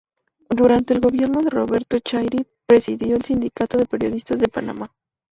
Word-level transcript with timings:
Durante 0.49 0.95
el 0.95 0.99
gobierno 0.99 1.43
de 1.43 1.51
Roberto 1.51 1.99
Chiari 1.99 2.47
presidió 2.65 3.15
el 3.15 3.23
Sindicato 3.23 3.77
de 3.77 3.85
Periodistas 3.85 4.39
de 4.39 4.47
Panamá. 4.47 4.91